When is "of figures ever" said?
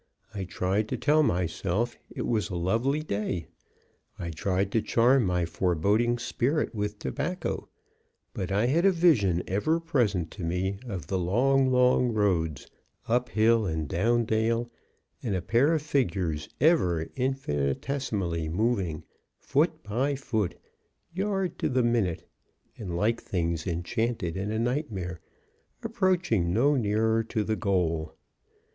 15.71-17.07